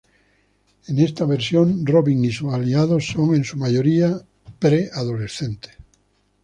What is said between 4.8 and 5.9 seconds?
adolescentes.